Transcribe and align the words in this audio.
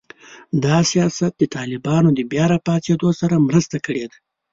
دا 0.63 0.77
سیاست 0.91 1.31
د 1.37 1.43
طالبانو 1.55 2.09
د 2.13 2.19
بیا 2.31 2.45
راپاڅېدو 2.53 3.09
سره 3.21 3.43
مرسته 3.47 3.77
کړې 3.85 4.05
ده 4.11 4.17